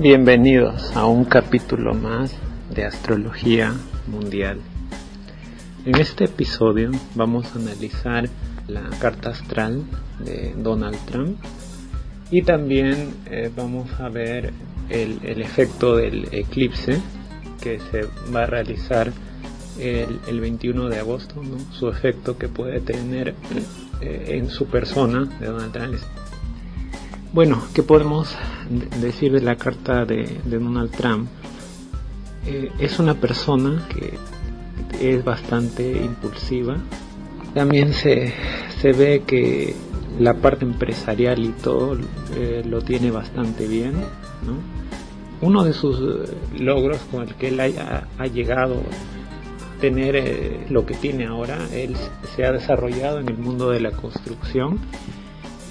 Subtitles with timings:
[0.00, 2.34] Bienvenidos a un capítulo más
[2.74, 3.72] de Astrología
[4.08, 4.58] Mundial.
[5.86, 8.28] En este episodio vamos a analizar
[8.66, 9.84] la carta astral
[10.18, 11.38] de Donald Trump
[12.28, 14.52] y también eh, vamos a ver
[14.88, 17.00] el, efecto del eclipse
[17.62, 19.12] que se va a realizar
[19.78, 23.36] el, 21 de agosto, su efecto que puede tener
[24.00, 25.94] eh, en su persona de Donald Trump
[27.34, 28.32] bueno, ¿qué podemos
[29.00, 31.28] decir de la carta de, Donald Trump?
[32.46, 34.14] Eh, es una persona que
[35.00, 36.76] es bastante impulsiva.
[37.52, 38.32] También se,
[38.84, 39.74] ve que
[40.20, 41.98] la parte empresarial y todo
[42.36, 43.94] eh, lo tiene bastante bien.
[45.40, 50.94] Uno de sus eh, logros con el que él ha, llegado a tener lo que
[50.94, 51.96] tiene ahora, él
[52.36, 54.78] se ha desarrollado en el mundo de la construcción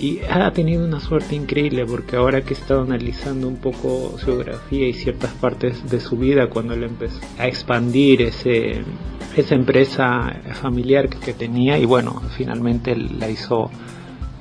[0.03, 4.33] y ha tenido una suerte increíble porque ahora que he estado analizando un poco su
[4.33, 8.83] biografía y ciertas partes de su vida cuando él empezó a expandir ese,
[9.37, 13.71] esa empresa familiar que, tenía y bueno, finalmente la hizo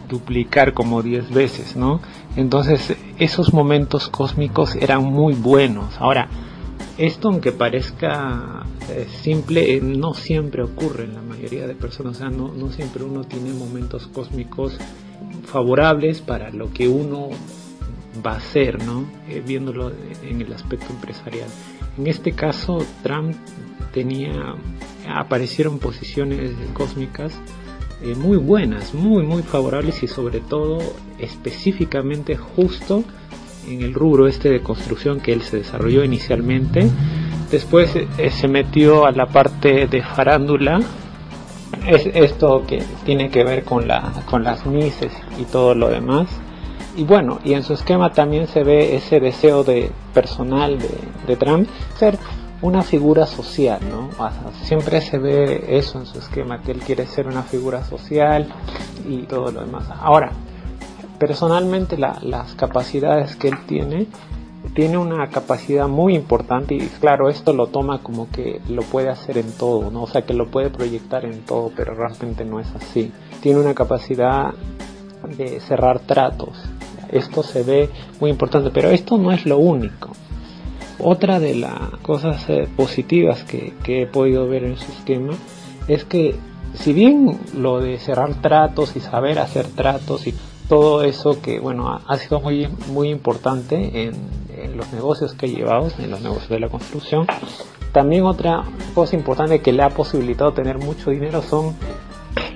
[0.08, 2.00] duplicar como 10 veces, ¿no?
[2.34, 5.94] Entonces esos momentos cósmicos eran muy buenos.
[6.00, 6.26] Ahora,
[6.98, 12.18] esto aunque parezca eh, simple, eh, no siempre ocurre en la mayoría de personas, o
[12.18, 14.76] sea, no, no siempre uno tiene momentos cósmicos
[15.44, 17.30] favorables para lo que uno
[18.24, 19.04] va a hacer, ¿no?
[19.28, 19.92] Eh, viéndolo
[20.22, 21.48] en el aspecto empresarial.
[21.98, 23.34] En este caso, Trump
[23.92, 24.54] tenía,
[25.08, 27.38] aparecieron posiciones cósmicas
[28.02, 30.78] eh, muy buenas, muy, muy favorables y sobre todo
[31.18, 33.04] específicamente justo
[33.68, 36.90] en el rubro este de construcción que él se desarrolló inicialmente.
[37.50, 40.80] Después eh, se metió a la parte de farándula,
[41.86, 46.28] es esto que tiene que ver con, la, con las mises y todo lo demás.
[46.96, 50.90] Y bueno, y en su esquema también se ve ese deseo de personal de,
[51.26, 52.18] de Trump ser
[52.62, 54.08] una figura social, ¿no?
[54.62, 58.46] siempre se ve eso en su esquema, que él quiere ser una figura social
[59.08, 59.84] y todo lo demás.
[60.00, 60.30] Ahora,
[61.18, 64.06] personalmente las capacidades que él tiene
[64.74, 69.36] tiene una capacidad muy importante y claro, esto lo toma como que lo puede hacer
[69.38, 70.04] en todo, ¿no?
[70.04, 73.12] O sea, que lo puede proyectar en todo, pero realmente no es así.
[73.40, 74.54] Tiene una capacidad
[75.36, 76.58] de cerrar tratos.
[77.10, 77.90] Esto se ve
[78.20, 80.12] muy importante, pero esto no es lo único.
[80.98, 85.34] Otra de las cosas eh, positivas que, que he podido ver en su esquema
[85.88, 86.36] es que
[86.74, 90.34] si bien lo de cerrar tratos y saber hacer tratos y
[90.72, 94.14] todo eso que bueno ha sido muy muy importante en,
[94.74, 97.26] los negocios que he llevado en los negocios de la construcción.
[97.92, 101.74] También otra cosa importante que le ha posibilitado tener mucho dinero son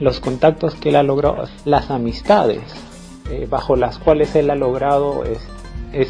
[0.01, 2.63] los contactos que él ha logrado las amistades
[3.29, 5.47] eh, bajo las cuales él ha logrado es,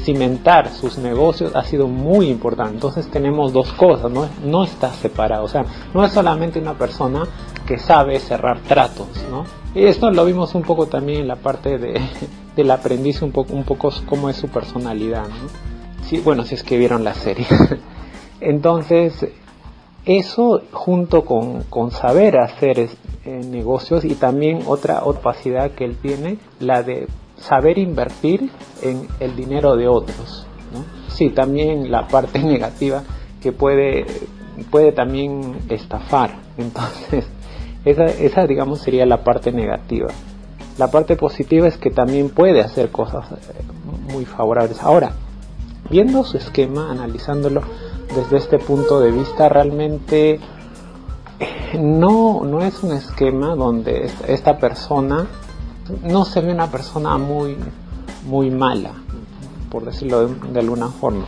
[0.04, 2.74] cimentar sus negocios ha sido muy importante.
[2.74, 7.24] Entonces tenemos dos cosas no, no está separado o sea no es solamente una persona
[7.66, 12.00] que sabe cerrar tratos no esto lo vimos un poco también en la parte de,
[12.56, 15.28] del aprendiz, un poco, un poco cómo es su personalidad.
[15.28, 16.22] ¿no?
[16.22, 17.46] bueno, si es que vieron la serie.
[18.40, 19.26] Entonces,
[20.04, 22.88] eso junto con, con saber hacer eh,
[23.44, 28.50] negocios y también otra capacidad que él tiene, la de saber invertir
[28.82, 30.46] en el dinero de otros.
[31.08, 33.02] Sí, también la parte negativa
[33.42, 34.06] que puede,
[34.70, 36.38] puede también estafar.
[36.56, 37.26] Entonces,
[37.86, 40.08] esa, digamos, sería la parte negativa.
[40.76, 43.36] La parte positiva es que también puede hacer cosas eh,
[44.12, 44.82] muy favorables.
[44.82, 45.12] Ahora,
[45.88, 47.62] viendo su esquema, analizándolo
[48.14, 50.40] desde este punto de vista, realmente
[51.38, 55.26] eh, no, no es un esquema donde esta persona
[56.02, 57.56] no se ve una persona muy,
[58.26, 58.90] muy mala,
[59.70, 61.26] por decirlo de alguna forma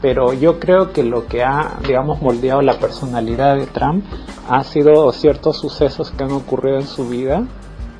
[0.00, 4.04] pero yo creo que lo que ha, digamos, moldeado la personalidad de Trump
[4.48, 7.44] ha sido ciertos sucesos que han ocurrido en su vida,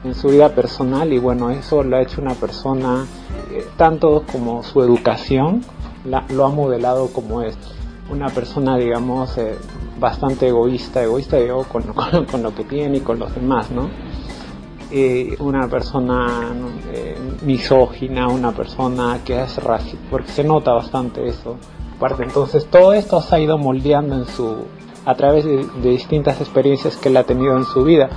[0.04, 3.06] en su vida personal, y bueno, eso lo ha hecho una persona,
[3.50, 5.62] eh, tanto como su educación,
[6.04, 7.56] lo ha modelado como es
[8.10, 9.56] una persona, digamos, eh,
[9.98, 11.82] bastante egoísta, egoísta digo, con,
[12.30, 13.88] con, lo que tiene y con los demás, ¿no?
[14.92, 16.54] Eh, una persona
[17.42, 21.56] misógina, una persona que es racista, porque se nota bastante eso,
[22.20, 24.64] entonces todo esto se ha ido moldeando en su,
[25.04, 28.10] a través de, distintas experiencias que él ha tenido en su vida.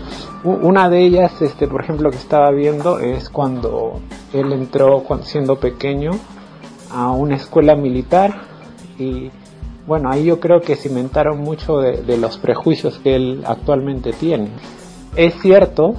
[0.44, 4.00] Una de ellas, este, por ejemplo, que estaba viendo es cuando
[4.34, 6.12] él entró siendo pequeño
[6.92, 8.42] a una escuela militar
[8.98, 9.32] y
[9.86, 14.50] bueno, ahí yo creo que cimentaron mucho de, los prejuicios que él actualmente tiene.
[15.16, 15.96] Es cierto,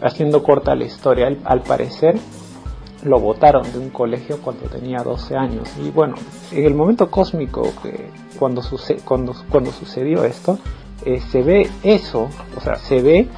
[0.00, 2.16] haciendo corta la historia, al parecer,
[3.04, 5.68] lo votaron de un colegio cuando tenía 12 años.
[5.82, 6.14] Y bueno,
[6.50, 8.62] en el momento cósmico que cuando,
[9.04, 10.58] cuando, cuando sucedió esto,
[11.04, 13.28] eh, se ve eso, o sea, se ve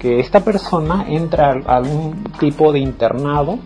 [0.00, 3.58] que esta persona entra a algún tipo de internado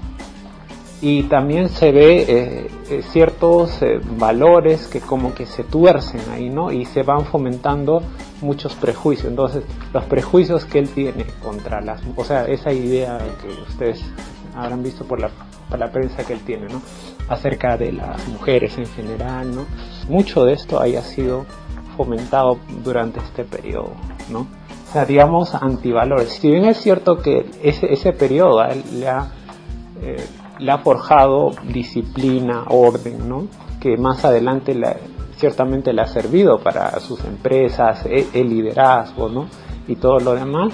[1.01, 3.81] y también se ve eh, eh, ciertos
[4.19, 6.71] valores que como que se tuercen ahí, ¿no?
[6.71, 8.03] Y se van fomentando
[8.43, 9.29] muchos prejuicios.
[9.29, 9.65] Entonces,
[9.95, 14.05] los prejuicios que él tiene contra las, o sea, esa idea que ustedes
[14.55, 15.31] habrán visto por la,
[15.69, 16.81] por la prensa que él tiene, ¿no?
[17.29, 19.67] Acerca de las mujeres en general, ¿no?
[20.09, 21.47] Mucho de esto haya sido
[21.97, 23.93] fomentado durante este periodo,
[24.31, 24.41] ¿no?
[24.41, 26.31] O sea, digamos, antivalores.
[26.31, 29.33] Si bien es cierto que ese, ese periodo le, ha,
[30.01, 30.25] eh,
[30.59, 33.49] le ha forjado disciplina, orden, ¿no?
[33.81, 34.97] Que más adelante le,
[35.37, 39.49] ciertamente le ha servido para sus empresas, el, el liderazgo, ¿no?
[39.89, 40.73] Y todo lo demás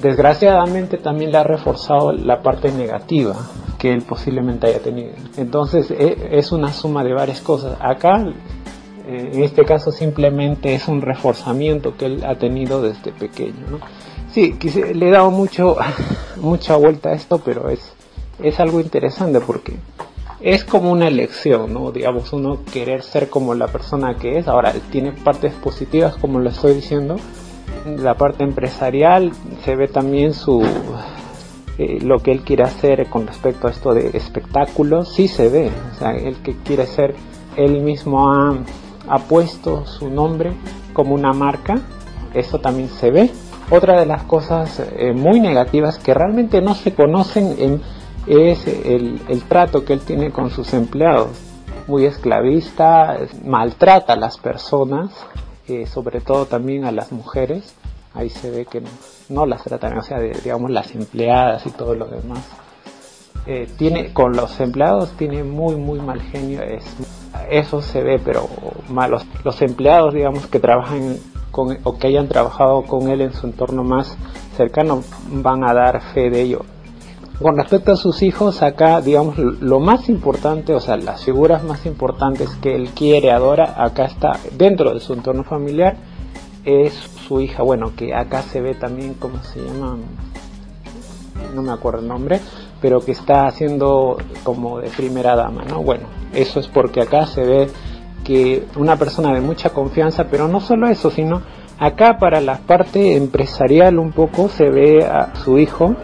[0.00, 3.36] desgraciadamente también le ha reforzado la parte negativa
[3.78, 5.12] que él posiblemente haya tenido.
[5.36, 7.76] Entonces e, es una suma de varias cosas.
[7.80, 8.24] Acá,
[9.06, 13.66] eh, en este caso, simplemente es un reforzamiento que él ha tenido desde pequeño.
[13.70, 13.78] ¿no?
[14.32, 14.58] Sí,
[14.94, 15.76] le he dado mucho,
[16.36, 17.92] mucha vuelta a esto, pero es,
[18.42, 19.76] es algo interesante porque
[20.40, 21.90] es como una elección, ¿no?
[21.90, 24.48] Digamos, uno querer ser como la persona que es.
[24.48, 27.16] Ahora, tiene partes positivas, como lo estoy diciendo,
[27.86, 29.32] la parte empresarial
[29.64, 30.62] se ve también su
[31.78, 35.70] eh, lo que él quiere hacer con respecto a esto de espectáculos sí se ve
[36.22, 37.14] el que quiere ser
[37.56, 40.52] él mismo ha, puesto su nombre
[40.92, 41.80] como una marca
[42.32, 43.30] eso también se ve.
[43.70, 47.80] Otra de las cosas eh, muy negativas que realmente no se conocen en,
[48.26, 51.28] es el trato que él tiene con sus empleados.
[51.86, 55.10] Muy esclavista maltrata a las personas
[55.86, 57.74] sobre todo también a las mujeres,
[58.14, 58.82] ahí se ve que
[59.28, 62.46] no, las tratan, o sea, digamos las empleadas y todo lo demás.
[63.46, 66.82] Eh, tiene con los empleados tiene muy muy mal genio es,
[67.50, 68.48] eso se ve pero
[68.88, 71.18] malos los empleados digamos que trabajan
[71.50, 74.16] con, o que hayan trabajado con él en su entorno más
[74.56, 76.64] cercano van a dar fe de ello
[77.40, 81.84] con respecto a sus hijos, acá, digamos, lo más importante, o sea, las figuras más
[81.84, 85.96] importantes que él quiere, adora, acá está dentro de su entorno familiar,
[86.64, 86.94] es
[87.26, 89.98] su hija, bueno, que acá se ve también, ¿cómo se llama?
[91.54, 92.40] No me acuerdo el nombre,
[92.80, 95.82] pero que está haciendo como de primera dama, ¿no?
[95.82, 97.68] Bueno, eso es porque acá se ve
[98.22, 101.42] que una persona de mucha confianza, pero no solo eso, sino
[101.78, 105.96] acá para la parte empresarial un poco se ve a su hijo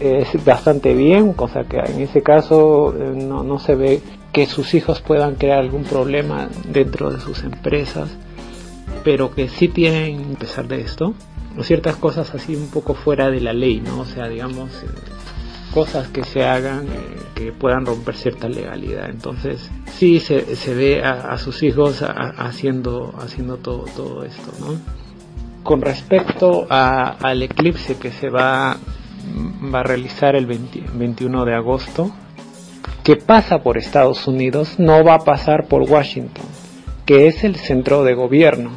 [0.00, 4.00] es bastante bien, cosa que en ese caso eh, no, no se ve
[4.32, 8.10] que sus hijos puedan crear algún problema dentro de sus empresas,
[9.04, 11.14] pero que sí tienen, a pesar de esto,
[11.62, 14.00] ciertas cosas así un poco fuera de la ley, ¿no?
[14.00, 14.86] O sea, digamos, eh,
[15.72, 19.08] cosas que se hagan eh, que puedan romper cierta legalidad.
[19.08, 24.78] Entonces, sí se, se ve a, sus hijos haciendo, haciendo todo, todo esto, ¿no?
[25.62, 28.76] Con respecto a, al eclipse que se va
[29.72, 32.10] va a realizar el 21 de agosto,
[33.02, 36.44] que pasa por Estados Unidos, no va a pasar por Washington,
[37.04, 38.70] que es el centro de gobierno.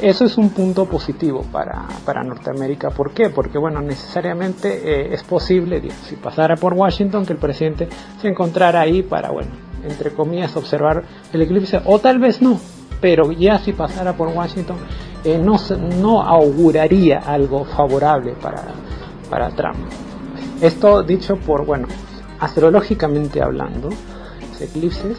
[0.00, 2.90] Eso es un punto positivo para, para Norteamérica.
[2.90, 3.28] ¿Por qué?
[3.28, 7.88] Porque, bueno, necesariamente eh, es posible, si pasara por Washington, que el presidente
[8.20, 9.50] se encontrara ahí para, bueno,
[9.84, 12.58] entre comillas, observar el eclipse, o tal vez no,
[13.00, 14.76] pero ya si pasara por Washington,
[15.24, 15.56] eh, no,
[16.00, 18.62] no auguraría algo favorable para,
[19.30, 19.78] para Trump.
[20.60, 21.88] Esto dicho por, bueno,
[22.40, 25.16] astrológicamente hablando, los eclipses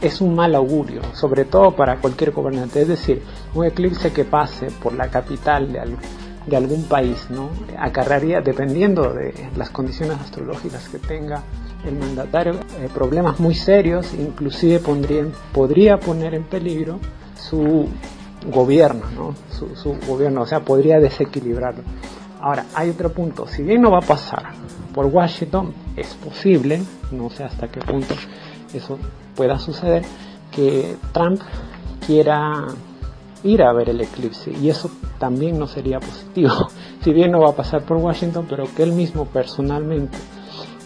[0.00, 2.82] es un mal augurio, sobre todo para cualquier gobernante.
[2.82, 3.22] Es decir,
[3.54, 7.50] un eclipse que pase por la capital de, algún país, ¿no?
[7.78, 11.42] Acarraría, dependiendo de las condiciones astrológicas que tenga
[11.84, 14.80] el mandatario, eh, problemas muy serios, inclusive
[15.52, 16.98] podría poner en peligro
[17.36, 17.88] su
[18.50, 19.34] gobierno, ¿no?
[19.50, 21.82] Su, su gobierno, o sea, podría desequilibrarlo.
[22.42, 23.46] Ahora, hay otro punto.
[23.46, 24.50] Si bien no va a pasar
[24.92, 26.82] por Washington, es posible,
[27.12, 28.14] no sé hasta qué punto
[28.74, 28.98] eso
[29.36, 30.02] pueda suceder,
[30.50, 31.40] que Trump
[32.04, 32.66] quiera
[33.44, 36.50] ir a ver el eclipse y eso también no sería positivo.
[37.02, 40.16] Si bien no va a pasar por Washington, pero que él mismo personalmente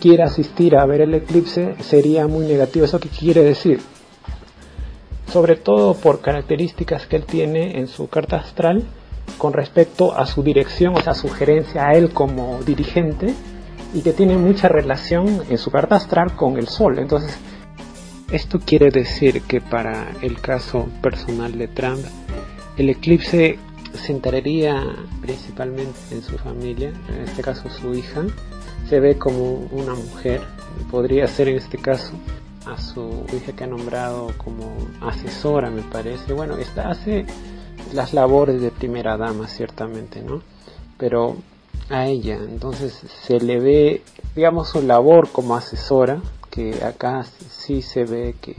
[0.00, 2.86] quiera asistir a ver el eclipse sería muy negativo.
[2.86, 3.82] ¿Eso qué quiere decir?
[5.30, 8.84] Sobre todo por características que él tiene en su carta astral,
[9.38, 13.34] con respecto a su dirección, o sea, sugerencia a él como dirigente
[13.94, 16.98] y que tiene mucha relación en su carta astral con el Sol.
[16.98, 17.36] Entonces,
[18.30, 22.04] esto quiere decir que para el caso personal de Trump,
[22.76, 23.58] el eclipse
[23.94, 24.82] se enteraría
[25.22, 28.24] principalmente en su familia, en este caso su hija,
[28.88, 30.40] se ve como una mujer,
[30.90, 32.12] podría ser en este caso
[32.66, 36.32] a su hija que ha nombrado como asesora, me parece.
[36.32, 37.24] Bueno, esta hace
[37.92, 40.42] las labores de primera dama, ciertamente, ¿no?
[40.98, 41.36] Pero
[41.90, 44.02] a ella, entonces se le ve,
[44.34, 48.56] digamos, su labor como asesora, que acá sí se ve que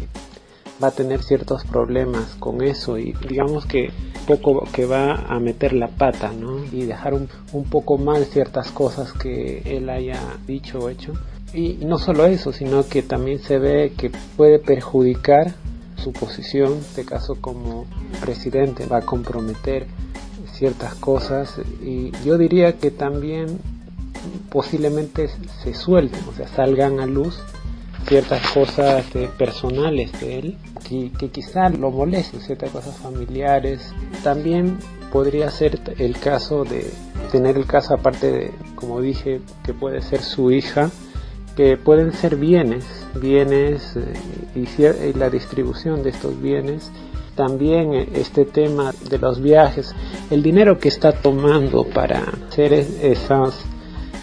[0.82, 3.90] va a tener ciertos problemas con eso y digamos que
[4.28, 6.64] poco que va a meter la pata, ¿no?
[6.66, 11.14] Y dejar un, un poco mal ciertas cosas que él haya dicho o hecho.
[11.54, 15.54] Y, no solo eso, sino que también se ve que puede perjudicar
[15.98, 17.86] su posición, de este caso como
[18.22, 19.88] presidente, va a comprometer
[20.54, 23.60] ciertas cosas y yo diría que también
[24.50, 25.30] posiblemente
[25.64, 27.40] se suelten, o sea, salgan a luz
[28.08, 29.06] ciertas cosas
[29.38, 33.94] personales de él que, que quizá lo molesten, ciertas cosas familiares.
[34.24, 34.78] También
[35.12, 36.90] podría ser el caso de
[37.32, 40.90] tener el caso aparte de, como dije, que puede ser su hija,
[41.58, 42.86] que pueden ser bienes,
[43.20, 44.14] bienes eh,
[44.56, 46.92] y, la distribución de estos bienes.
[47.36, 49.96] También eh, este tema de los viajes,
[50.30, 53.56] el dinero que está tomando para hacer esos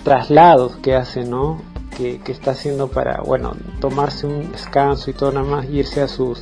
[0.05, 1.61] traslados que hace, ¿no?
[1.97, 6.41] que, está haciendo para, bueno, tomarse un descanso y todo nada más, irse a sus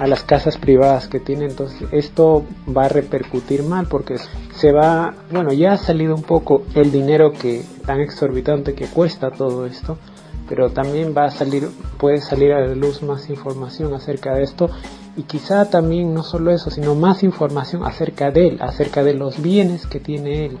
[0.00, 2.44] a las casas privadas que tiene entonces esto
[2.76, 4.16] va a repercutir mal porque
[4.54, 9.30] se va bueno ya ha salido un poco el dinero que tan exorbitante que cuesta
[9.30, 9.98] todo esto
[10.48, 14.70] pero también va a salir puede salir a la luz más información acerca de esto
[15.16, 19.40] y quizá también no solo eso sino más información acerca de él acerca de los
[19.40, 20.58] bienes que tiene él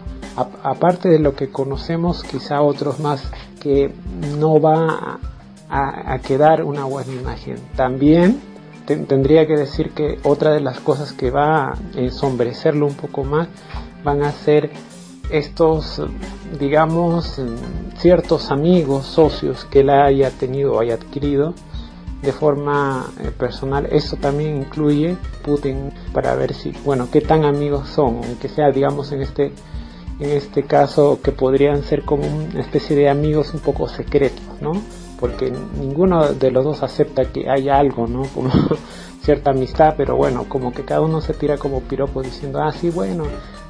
[0.62, 3.22] aparte de lo que conocemos quizá otros más
[3.60, 3.92] que
[4.38, 5.18] no va
[5.68, 7.56] a, quedar una buena imagen.
[7.76, 8.40] También
[8.86, 13.48] tendría que decir que otra de las cosas que va a ensombrecerlo un poco más
[14.04, 14.70] van a ser
[15.30, 16.02] estos,
[16.58, 17.40] digamos,
[17.96, 21.54] ciertos amigos, socios que él haya tenido o haya adquirido
[22.22, 23.86] de forma eh, personal.
[23.90, 29.12] Eso también incluye Putin para ver si, bueno, qué tan amigos son, aunque sea, digamos,
[29.12, 29.52] en este
[30.18, 34.72] en este caso que podrían ser como una especie de amigos un poco secretos, ¿no?
[35.20, 38.22] Porque ninguno de los dos acepta que haya algo, ¿no?
[38.34, 38.50] Como
[39.22, 42.90] cierta amistad, pero bueno, como que cada uno se tira como piropo diciendo, ah, sí,
[42.90, 43.24] bueno,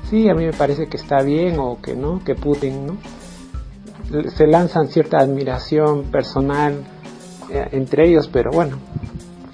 [0.09, 2.97] sí, a mí me parece que está bien o que no, que Putin, ¿no?
[4.31, 6.85] Se lanzan cierta admiración personal
[7.51, 8.79] eh, entre ellos, pero bueno,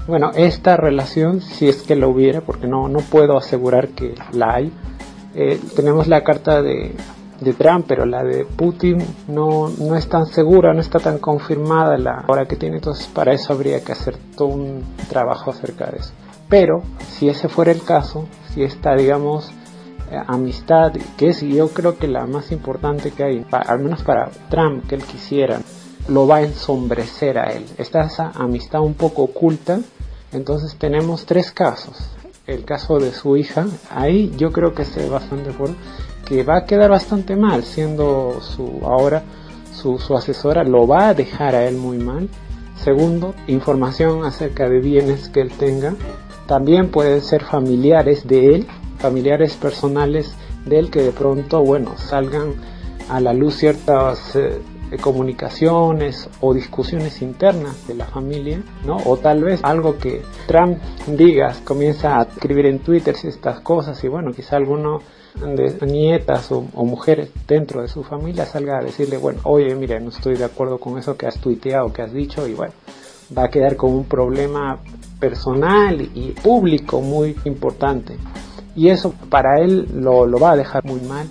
[0.06, 4.54] bueno, esta relación, si es que la hubiera, porque no, no puedo asegurar que la
[4.54, 4.72] hay,
[5.34, 6.94] eh, tenemos la carta de,
[7.40, 11.96] de, Trump, pero la de Putin no, no es tan segura, no está tan confirmada
[11.96, 15.98] la hora que tiene, entonces para eso habría que hacer todo un trabajo acerca de
[15.98, 16.12] eso.
[16.48, 19.50] Pero si ese fuera el caso, si esta, digamos,
[20.26, 24.86] amistad, que es yo creo que la más importante que hay, al menos para Trump,
[24.88, 25.60] que él quisiera,
[26.08, 27.64] lo va a ensombrecer a él.
[27.78, 29.80] Está esa amistad un poco oculta,
[30.32, 32.10] entonces tenemos tres casos
[32.46, 35.76] el caso de su hija, ahí yo creo que estoy bastante acuerdo,
[36.24, 39.22] que va a quedar bastante mal siendo su ahora
[39.72, 42.28] su asesora, lo va a dejar a él muy mal.
[42.76, 45.94] Segundo, información acerca de bienes que él tenga.
[46.46, 48.66] También pueden ser familiares de él,
[49.02, 52.54] familiares personales de él que de pronto, bueno, salgan
[53.08, 54.60] a la luz ciertas eh,
[55.00, 58.96] comunicaciones o discusiones internas de la familia, ¿no?
[59.04, 64.08] O tal vez algo que Trump diga, comienza a escribir en Twitter estas cosas y
[64.08, 65.00] bueno, quizá alguno
[65.34, 70.10] de nietas o, mujeres dentro de su familia salga a decirle, bueno, oye, mira, no
[70.10, 72.74] estoy de acuerdo con eso que has tuiteado, que has dicho y bueno,
[73.36, 74.78] va a quedar con un problema
[75.18, 78.16] personal y público muy importante.
[78.74, 81.28] Y eso para él lo, va a dejar muy mal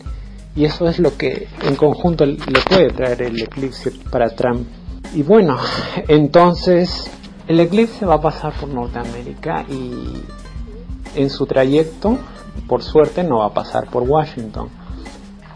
[0.55, 4.67] y eso es lo que en conjunto le puede traer el eclipse para Trump.
[5.13, 5.57] Y bueno,
[6.07, 7.09] entonces
[7.47, 10.23] el eclipse va a pasar por Norteamérica y
[11.15, 12.17] en su trayecto,
[12.67, 14.69] por suerte, no va a pasar por Washington.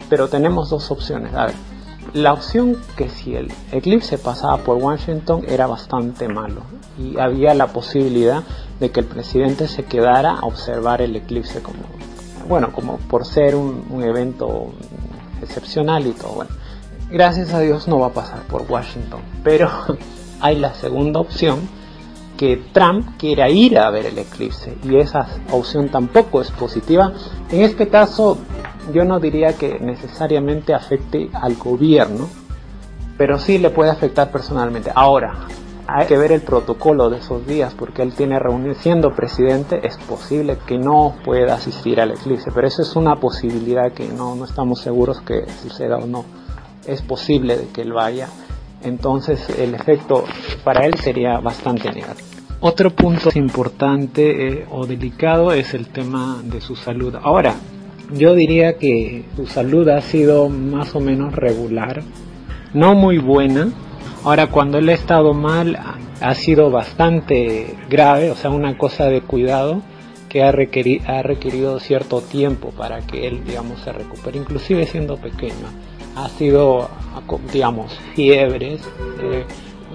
[0.10, 1.34] Pero tenemos dos opciones.
[1.34, 1.56] A ver,
[2.14, 6.62] la opción que si el eclipse pasaba por Washington era bastante malo
[6.98, 8.44] y había la posibilidad
[8.80, 11.80] de que el presidente se quedara a observar el eclipse como
[12.48, 14.72] bueno, como por ser un, evento
[15.42, 16.52] excepcional y todo, bueno,
[17.10, 19.70] gracias a Dios no va a pasar por Washington, pero
[20.42, 21.68] hay la segunda opción
[22.38, 27.14] que Trump quiera ir a ver el eclipse y esa opción tampoco es positiva.
[27.50, 28.38] En este caso
[28.94, 32.28] yo no diría que necesariamente afecte al gobierno,
[33.18, 34.92] pero sí le puede afectar personalmente.
[34.94, 35.48] Ahora,
[35.88, 39.98] hay que ver el protocolo de esos días porque él tiene reunión siendo presidente es
[39.98, 44.46] posible que no pueda asistir al eclipse pero eso es una posibilidad que no, no
[44.46, 46.26] estamos seguros que suceda o no
[46.88, 48.30] es posible de que él vaya.
[48.84, 50.26] Entonces el efecto
[50.64, 52.28] para él sería bastante negativo.
[52.62, 57.16] Otro punto importante eh, o delicado es el tema de su salud.
[57.22, 57.56] Ahora,
[58.14, 62.04] yo diría que su salud ha sido más o menos regular,
[62.74, 63.70] no muy buena.
[64.24, 65.78] Ahora, cuando él ha estado mal,
[66.20, 69.82] ha sido bastante grave, o sea, una cosa de cuidado
[70.30, 75.68] que ha, ha requerido cierto tiempo para que él, digamos, se recupere, inclusive siendo pequeño.
[76.16, 76.90] Ha sido,
[77.54, 78.82] digamos, fiebres,
[79.22, 79.46] eh,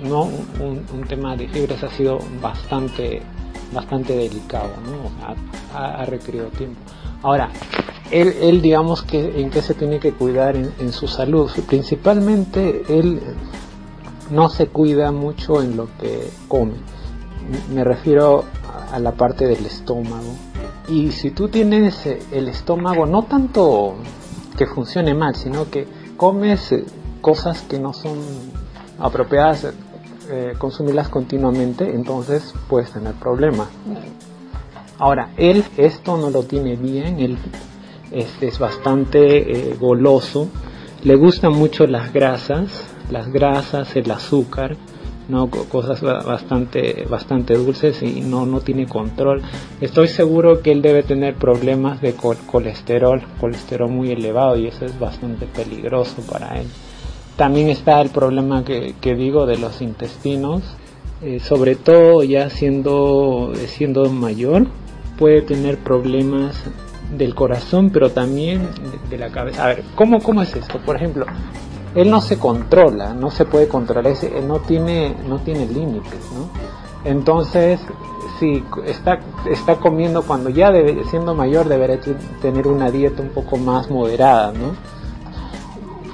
[0.03, 3.21] no un, tema de fiebres ha sido bastante,
[3.73, 5.11] bastante delicado, ¿no?
[5.75, 6.81] ha, requerido tiempo.
[7.23, 7.51] Ahora,
[8.11, 13.21] él, él, digamos que en qué se tiene que cuidar en, su salud, principalmente él
[14.31, 16.75] no se cuida mucho en lo que come.
[17.73, 18.45] Me refiero
[18.93, 20.35] a la parte del estómago.
[20.89, 23.95] Y si tú tienes el estómago, no tanto
[24.57, 25.87] que funcione mal, sino que
[26.17, 26.75] comes
[27.21, 28.19] cosas que no son
[28.99, 29.69] apropiadas,
[30.29, 33.69] eh, consumirlas continuamente, entonces puedes tener problemas.
[35.01, 37.39] Ahora, él esto no lo tiene bien, él
[38.13, 40.49] es, bastante goloso,
[41.03, 44.77] le gustan mucho las grasas, las grasas, el azúcar,
[45.31, 45.49] ¿no?
[45.49, 49.41] cosas bastante, bastante dulces y no, no tiene control.
[49.81, 54.99] Estoy seguro que él debe tener problemas de colesterol, colesterol muy elevado y eso es
[54.99, 56.67] bastante peligroso para él.
[57.37, 60.63] También está el problema que, que digo de los intestinos,
[61.23, 64.67] eh, sobre todo ya siendo, siendo mayor,
[65.21, 66.65] puede tener problemas
[67.17, 68.69] del corazón, pero también
[69.11, 69.63] de, la cabeza.
[69.63, 70.79] A ver, ¿cómo, ¿cómo es esto?
[70.79, 71.27] Por ejemplo,
[71.95, 74.15] él no se controla, no se puede controlar,
[74.47, 76.49] no tiene, no tiene límites, ¿no?
[77.05, 77.81] Entonces,
[78.39, 82.01] si está, está comiendo cuando ya debe, siendo mayor debería
[82.41, 84.75] tener una dieta un poco más moderada, ¿no?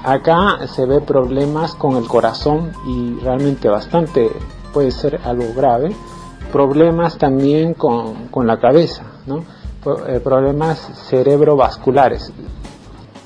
[0.03, 4.31] Acá se ve problemas con el corazón y realmente bastante
[4.73, 5.95] puede ser algo grave.
[6.57, 9.45] Problemas también con, con la cabeza, ¿no?
[10.09, 10.79] Eh, problemas
[11.11, 12.33] cerebrovasculares.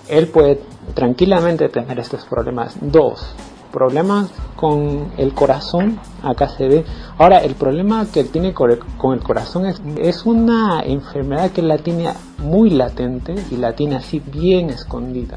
[0.09, 0.61] Él puede
[0.95, 2.77] tranquilamente tener estos problemas.
[2.81, 3.25] Dos,
[3.71, 6.85] problemas con el corazón, acá se ve.
[7.19, 11.79] Ahora, el problema que él tiene con el corazón es, es una enfermedad que la
[11.79, 15.37] tiene muy latente y la tiene así bien escondida.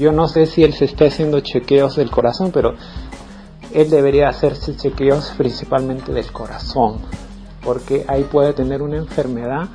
[0.00, 2.72] Yo no sé si él se está haciendo chequeos del corazón, pero
[3.74, 6.98] él debería hacerse chequeos principalmente del corazón,
[7.62, 9.68] porque ahí puede tener una enfermedad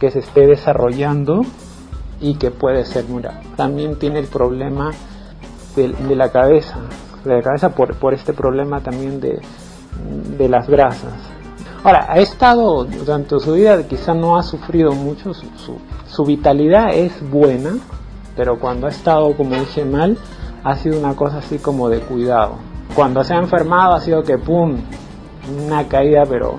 [0.00, 1.42] que se esté desarrollando
[2.20, 3.40] y que puede ser mura.
[3.56, 4.90] También tiene el problema
[5.76, 6.78] de, la cabeza,
[7.24, 9.40] de la cabeza por, este problema también de,
[10.36, 11.14] de, las grasas.
[11.84, 15.46] Ahora, ha estado durante su vida, quizá no ha sufrido mucho, su,
[16.06, 17.76] su, vitalidad es buena,
[18.36, 20.18] pero cuando ha estado, como dije mal,
[20.64, 22.73] ha sido una cosa así como de cuidado.
[22.94, 24.76] Cuando se ha enfermado ha sido que, ¡pum!,
[25.66, 26.58] una caída, pero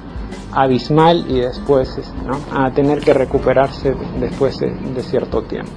[0.52, 2.40] abismal y después ¿no?
[2.58, 5.72] a tener que recuperarse después de, cierto tiempo.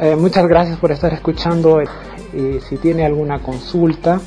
[0.00, 1.80] Eh, muchas gracias por estar escuchando
[2.32, 4.20] y si tiene alguna consulta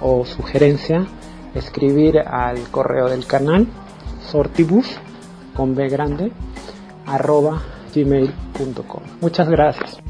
[0.00, 1.06] o sugerencia,
[1.54, 3.66] escribir al correo del canal
[4.30, 4.98] sortibus
[5.56, 6.32] con B grande
[7.06, 7.62] arroba
[7.94, 9.02] gmail.com.
[9.20, 10.07] Muchas gracias.